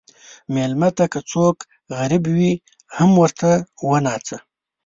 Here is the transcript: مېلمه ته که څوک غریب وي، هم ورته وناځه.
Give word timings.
مېلمه 0.53 0.89
ته 0.97 1.05
که 1.11 1.19
څوک 1.31 1.55
غریب 1.97 2.23
وي، 2.35 2.51
هم 2.97 3.11
ورته 3.21 3.49
وناځه. 3.89 4.37